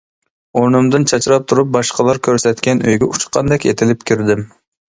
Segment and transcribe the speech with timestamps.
[0.61, 4.47] ئورنۇمدىن چاچراپ تۇرۇپ باشقىلار كۆرسەتكەن ئۆيگە ئۇچقاندەك ئېتىلىپ كىردىم.